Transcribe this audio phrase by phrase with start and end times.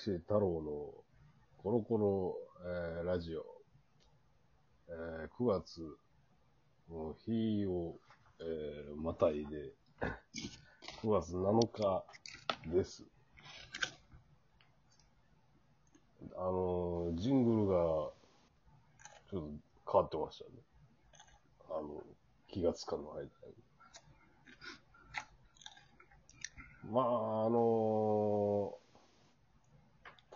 [0.00, 1.04] 石太郎の
[1.58, 2.34] コロコロ、
[2.64, 3.44] えーラジオ、
[4.88, 5.82] えー9月
[6.88, 7.98] の日を、
[8.40, 9.74] えーまたいで、
[11.04, 12.06] 9月7日
[12.74, 13.04] です。
[16.34, 17.74] あのジングルが、
[19.28, 19.50] ちょっ
[19.84, 20.50] と変わってましたね。
[21.68, 22.02] あの、
[22.48, 23.30] 気がつかぬ間に。
[26.90, 28.89] まあ、あのー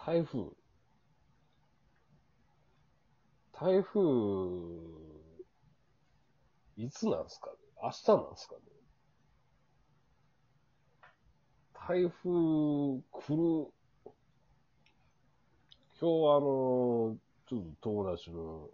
[0.04, 0.50] 台風。
[3.52, 4.00] 台風、
[6.76, 7.56] いつなんすかね？
[7.82, 8.60] 明日なんすかね？
[11.72, 13.72] 台風来る、
[15.98, 17.16] 今日あの
[17.46, 18.68] ちょっと友達の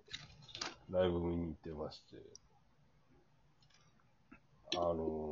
[0.90, 2.16] ライブ見に行ってまして、
[4.76, 5.29] あの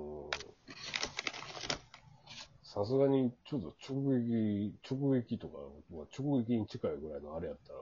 [2.78, 5.58] さすがにちょっと直撃、直撃とか、
[5.92, 7.78] まあ、直撃に近いぐらいのあれやったら、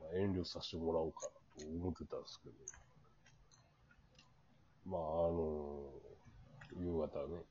[0.00, 2.54] まあ、遠慮させてもらおうかなと思ってたんですけど、
[4.90, 5.86] まあ、あの
[6.80, 7.44] 夕方ね、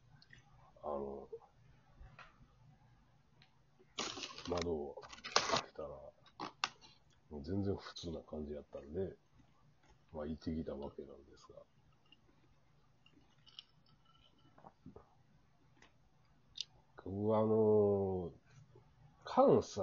[0.83, 1.29] あの
[4.49, 4.95] 窓を
[5.51, 5.87] 開けたら、
[7.31, 9.15] もう全然普通な感じやったんで、
[10.13, 11.61] まあ、行ってきたわけなんですが、
[17.11, 18.31] 僕はあの
[19.25, 19.81] 関西、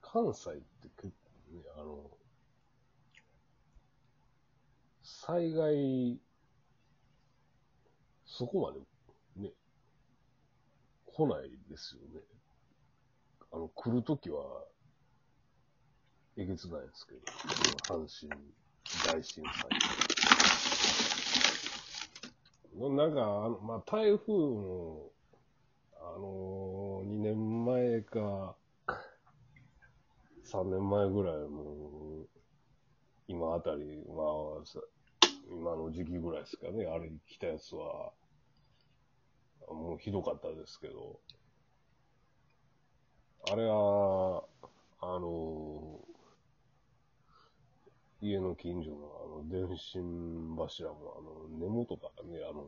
[0.00, 1.12] 関西って結
[1.50, 2.10] 構ね、あの、
[5.02, 6.20] 災害、
[8.24, 9.52] そこまでね、
[11.06, 12.20] 来ないですよね。
[13.52, 14.64] あの、来るときは、
[16.36, 17.20] えげつないですけど、
[17.88, 18.30] 阪神
[19.04, 20.19] 大震災。
[22.74, 25.10] なんか、あの、まあ、台風も、
[25.96, 28.56] あのー、2年前か、
[30.44, 32.26] 3年前ぐらいも、
[33.26, 34.80] 今あたり、まあ、
[35.48, 38.12] 今の時期ぐらいですかね、あれ来たやつは、
[39.68, 41.20] もうひどかったですけど、
[43.50, 44.44] あれは、
[45.00, 46.09] あのー
[48.22, 52.66] 家の近所のあの電信柱もあの根元からね、あの、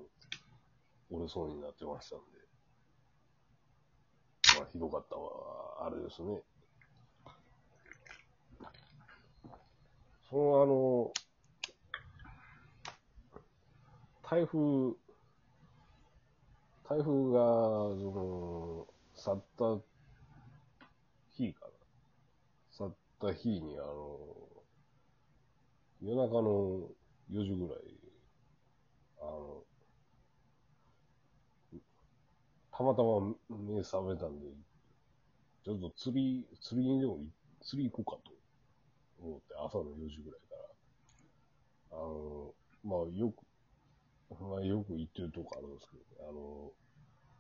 [1.11, 2.43] 折れそうになってましたんで。
[4.57, 6.43] まあ、ひどかったわ、あれですね。
[10.31, 11.13] そのあの、
[14.23, 14.97] 台風、
[16.89, 17.41] 台風が、
[17.99, 19.83] その、去った
[21.37, 21.73] 日かな。
[22.71, 24.42] 去った日に、あの、
[26.05, 26.89] 夜中の
[27.31, 27.79] 4時ぐらい、
[29.21, 29.63] あの、
[32.77, 34.47] たまたま目覚めたんで、
[35.65, 37.21] ちょっと釣り、釣りにでも、
[37.63, 38.33] 釣り行こうかと
[39.25, 40.57] 思って、朝の4時ぐらいか
[41.93, 41.99] ら。
[41.99, 42.53] あの、
[42.83, 43.45] まあよく、
[44.41, 46.73] まあよく行ってるとこあるんですけど、あの、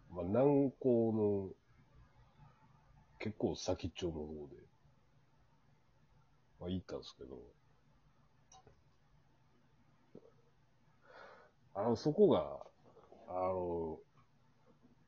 [0.08, 1.48] まあ南港の
[3.18, 4.56] 結構先っちょの方で、
[6.60, 7.40] まあ行ったんですけど、
[11.74, 12.58] あの、そこが、
[13.28, 13.98] あの、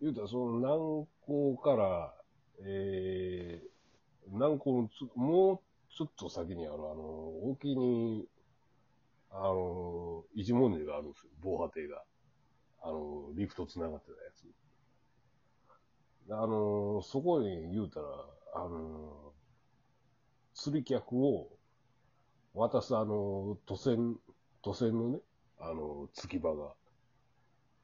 [0.01, 2.15] 言うたらその南港から、
[2.67, 5.61] えー、南港のつ、もう
[5.91, 8.27] ちょっと先にある、あの、沖に、
[9.31, 12.03] あの、一文字があるんですよ、防波堤が。
[12.83, 14.45] あの、リフト繋がってたやつ。
[16.31, 18.07] あの、そこに言うたら、
[18.55, 19.33] あの、
[20.55, 21.49] 釣り客を
[22.55, 24.17] 渡す、あの、都船、
[24.63, 25.19] 都船のね、
[25.67, 26.75] あの、付き場が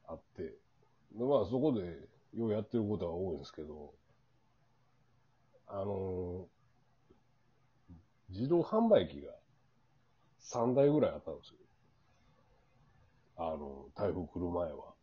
[0.07, 0.43] あって、
[1.13, 1.81] で、まあそこで
[2.33, 3.93] ようやってることが多いんですけど、
[5.67, 6.47] あの、
[8.29, 9.33] 自動販売機が
[10.39, 11.57] 3台ぐらいあったんですよ。
[13.37, 14.93] あの、台風来る前は。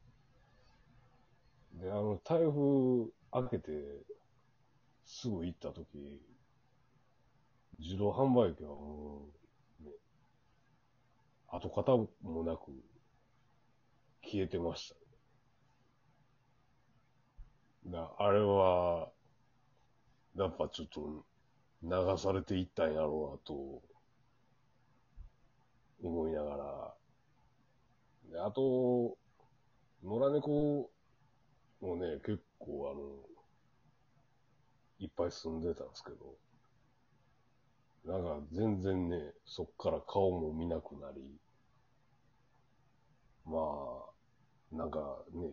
[1.74, 3.72] で、あの、台風明けて
[5.04, 6.20] すぐ行った時
[7.78, 9.28] 自動販売機はも
[9.80, 9.90] う、ね、
[11.50, 12.72] 跡形もなく
[14.22, 15.00] 消えてましたね。
[17.86, 19.08] だあれは、
[20.36, 21.24] やっぱちょっと
[21.82, 23.82] 流されていったんやろうなと
[26.02, 26.94] 思いながら、
[28.30, 29.16] であと、
[30.04, 30.90] 野良猫
[31.80, 33.28] もね、結構あの、
[34.98, 36.34] いっぱい住んでたんですけど、
[38.08, 41.38] なんか全然ね、そっから顔も見なくなり、
[43.44, 43.58] ま
[44.72, 45.50] あ、なんかね、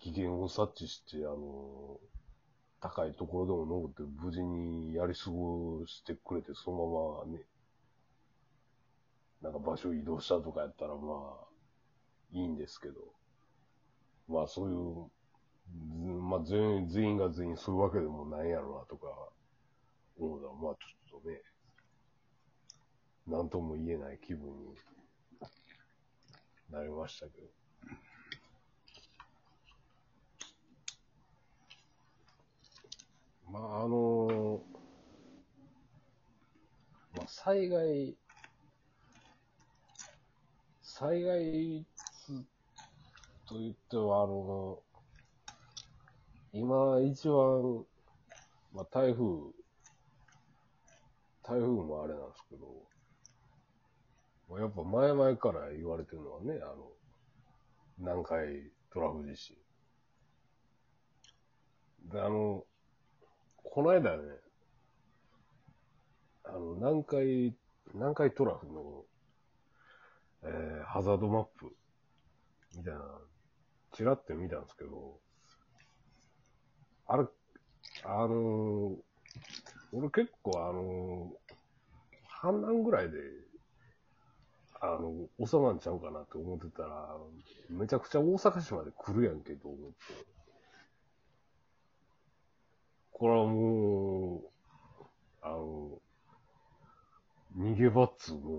[0.00, 2.00] 機嫌を察知して、あの、
[2.80, 7.44] 高いところでも登って無事にやり過ごしてくれて、そのままね、
[9.40, 11.46] なんか場所移動したとかやったらまあ、
[12.32, 12.94] いいんですけど、
[14.28, 19.06] まあそういう、まあ全員、全員が全員そういうわけでもないやろなとか、
[20.18, 21.40] 思うのは、まあちょっとね、
[23.26, 24.74] なんとも言えない気分に
[26.70, 27.48] なりましたけど。
[33.50, 34.60] まあ、あの
[37.16, 38.16] まあ、災害、
[40.82, 41.86] 災害
[43.46, 44.82] と言っては、あの、
[46.52, 47.84] 今一番、
[48.72, 49.24] まあ、台風、
[51.42, 52.93] 台風もあれなんですけど、
[54.54, 56.92] まあやっぱ前々から言われてるのはね、あの、
[57.98, 59.56] 南海トラフ地震。
[62.12, 62.64] で、あの、
[63.64, 64.22] この間ね、
[66.44, 67.56] あの、南海、
[67.94, 69.04] 南海トラフの、
[70.44, 71.74] えー、ハザードマップ、
[72.76, 73.00] みたいな、
[73.92, 75.18] ちらって見たんですけど、
[77.08, 77.24] あれ、
[78.04, 78.96] あの、
[79.92, 83.43] 俺結構あのー、氾濫ぐらいで、
[84.84, 87.16] あの、収まんちゃうかなって思ってたら、
[87.70, 89.96] めちゃくちゃ大阪市まで来るやんけと思って。
[93.12, 94.42] これはもう、
[95.40, 95.98] あの、
[97.56, 98.50] 逃げ場っつうも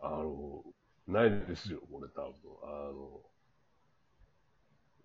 [0.00, 0.62] のが、あの、
[1.08, 2.32] ないですよ、これ多分。
[2.62, 3.20] あの、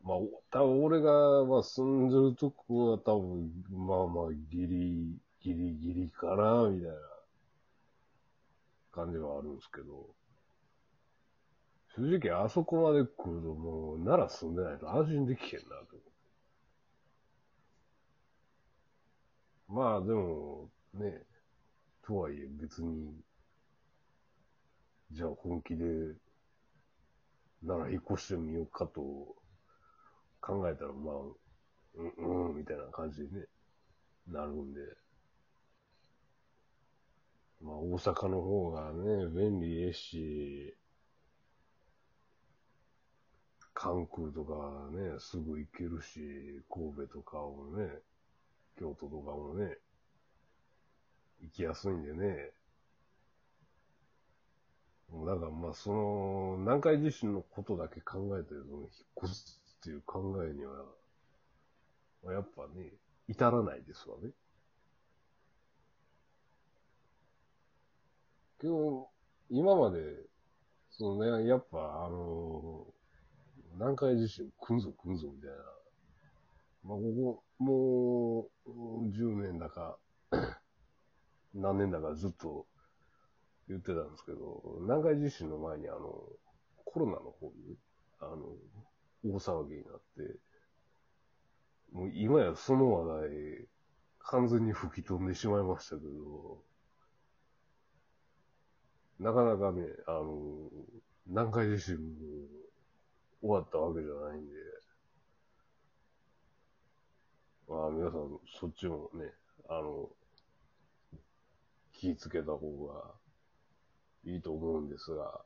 [0.03, 0.17] まあ、
[0.51, 7.14] 多分俺が、まあ、住んでるとこは多分、まあまあ、ギリ、ギリギリかな、みたいな
[8.95, 10.15] 感じはあるんですけど、
[11.95, 15.97] 正直あそこまで来るともう、奈良住んでないと安心できへんな、と。
[19.67, 21.23] まあでも、ね、
[22.05, 23.13] とはいえ別に、
[25.11, 25.85] じゃあ本気で、
[27.63, 29.01] なら引っ越してみようかと
[30.39, 31.15] 考えたら、まあ、
[31.95, 33.45] うん、うん、みたいな感じでね、
[34.27, 34.81] なるんで。
[37.65, 40.75] まあ大阪の方がね、便利ですし、
[43.73, 47.89] 関空とかね、すぐ行けるし、神戸とかもね、
[48.77, 49.77] 京都とかもね、
[51.41, 52.51] 行きやすいんでね。
[55.11, 58.89] だからまあその、南海地震のことだけ考えて、その引っ
[59.23, 60.85] 越すっていう考えには、
[62.31, 62.91] やっぱね、
[63.27, 64.29] 至らないですわね。
[68.59, 69.09] けど、
[69.49, 69.99] 今まで、
[70.91, 72.87] そのね、やっぱあの、
[73.73, 75.55] 南海地震来んぞ来んぞみたいな。
[76.83, 79.97] まあ、ここ、もう、10年だか、
[81.53, 82.67] 何年だかずっと
[83.67, 86.23] 言ってたんですけど、南海地震の前にあの、
[86.85, 87.77] コロナの方に、
[88.19, 88.55] あの、
[89.25, 90.39] 大騒ぎになって、
[91.91, 93.67] もう今やその話題、
[94.19, 96.63] 完全に吹き飛んでしまいましたけど、
[99.19, 100.69] なかなかね、あの、
[101.27, 101.97] 南海地震
[103.41, 104.53] 終わったわけじゃないんで、
[107.67, 109.31] まあ皆さんそっちもね、
[109.69, 110.09] あの、
[111.93, 113.11] 気ぃつけた方が
[114.25, 115.41] いいと思うんですが、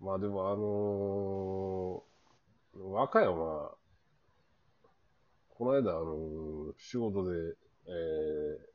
[0.00, 0.56] まあでもあ
[2.76, 3.70] のー、和歌山、
[5.56, 7.38] この間あのー、仕事で、
[7.86, 8.71] えー、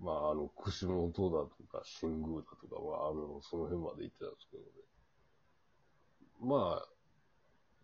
[0.00, 4.68] まああの、串本だとか、新宮だとかは、あの、その辺まで行ってたんですけどね。
[6.40, 6.88] まあ、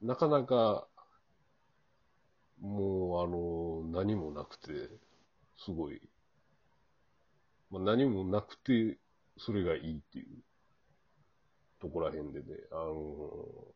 [0.00, 0.87] なかなか、
[2.61, 4.90] もうあの、何もなくて、
[5.56, 6.00] すごい、
[7.71, 8.99] まあ、何もなくて、
[9.37, 10.26] それがいいっていう
[11.80, 13.75] とこら辺でね、あの、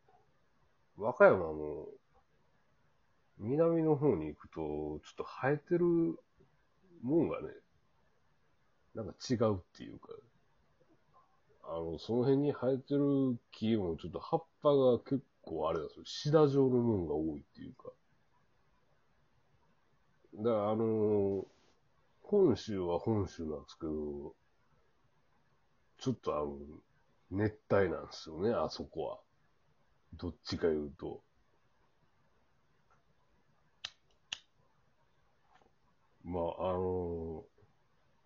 [0.97, 1.87] 和歌山の
[3.39, 5.85] 南の方に行くと、ちょっと生えてる
[7.03, 7.49] もんがね、
[8.95, 10.09] なんか違うっていうか、
[11.65, 16.01] あの、その辺に生えてる木もちょっと葉っぱが結構あれなんです。
[16.05, 17.93] シダ状のもんが多いっていうか。
[20.37, 21.45] だからあの
[22.23, 24.35] 本州は本州なんですけど、
[25.99, 26.57] ちょっとあの、
[27.31, 29.19] 熱帯なんですよね、あそこは。
[30.15, 31.23] どっちか言うと。
[36.25, 37.45] まあ、あの、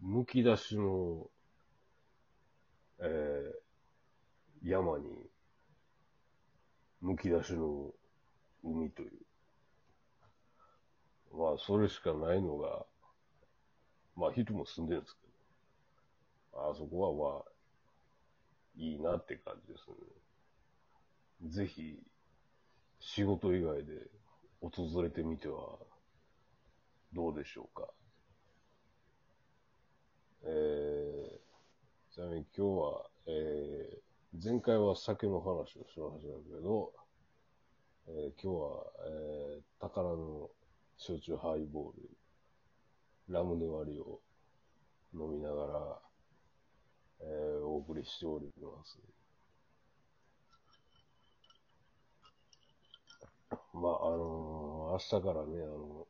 [0.02, 1.30] むき出しの、
[3.00, 5.30] えー、山に、
[7.00, 7.90] むき出しの
[8.62, 9.10] 海という
[11.34, 12.84] まあ、それしかないのが、
[14.16, 15.26] まあ、人も住んでるんですけ
[16.52, 17.42] ど、あそこはまあ、
[18.76, 19.88] いいなって感じです
[21.48, 21.50] ね。
[21.50, 21.98] ぜひ、
[23.00, 24.10] 仕事以外で
[24.60, 25.78] 訪れてみては
[27.14, 27.88] どうでしょうか。
[30.44, 36.92] えー、ちなみに今日は、えー、前回は酒の話をしましたけど、
[38.08, 40.50] えー、今日は、えー、宝の
[40.96, 42.10] 焼酎ハイボール、
[43.28, 44.20] ラムネ割りを
[45.14, 45.98] 飲みながら、
[47.20, 48.98] えー、お送りしております。
[53.72, 56.06] まあ、あのー、明日からね、あの、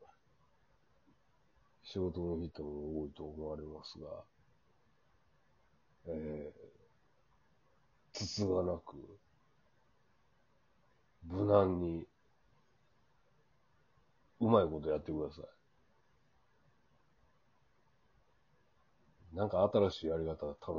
[1.83, 4.07] 仕事の人も多いと思われますが、
[6.07, 8.95] えー、筒がなく、
[11.25, 12.07] 無難に、
[14.39, 15.45] うまいことやってください。
[19.35, 20.35] なんか新しいやり方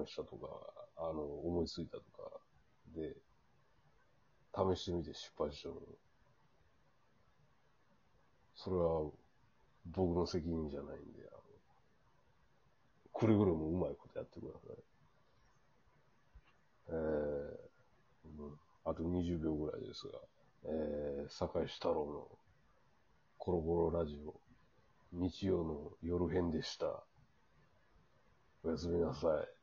[0.06, 0.49] 試したとか、
[0.96, 2.40] あの、思いついたとか
[2.94, 3.16] で、
[4.54, 5.75] 試してみて失敗したの。
[8.54, 9.11] それは
[9.86, 11.40] 僕の責任じゃないんで、あの
[13.12, 14.76] くれぐれもうまいことやってください。
[16.88, 18.50] えー、
[18.84, 20.18] あと20秒ぐらいですが、
[20.64, 22.28] えー、坂井志太郎の
[23.38, 24.34] コロコロラジオ、
[25.12, 27.04] 日曜の夜編でした。
[28.62, 29.53] おやすみなさい。